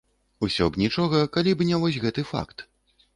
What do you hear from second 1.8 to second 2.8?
вось гэты факт.